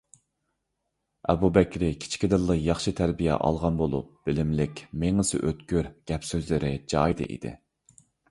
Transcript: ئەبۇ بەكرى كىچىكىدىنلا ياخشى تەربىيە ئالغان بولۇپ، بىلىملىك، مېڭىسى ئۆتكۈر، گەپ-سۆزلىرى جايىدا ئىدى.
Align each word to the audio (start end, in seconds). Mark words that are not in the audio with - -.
ئەبۇ 1.33 1.49
بەكرى 1.57 1.89
كىچىكىدىنلا 2.05 2.55
ياخشى 2.59 2.93
تەربىيە 3.01 3.35
ئالغان 3.49 3.77
بولۇپ، 3.83 4.09
بىلىملىك، 4.31 4.83
مېڭىسى 5.05 5.43
ئۆتكۈر، 5.49 5.91
گەپ-سۆزلىرى 6.13 6.73
جايىدا 6.95 7.29
ئىدى. 7.37 7.53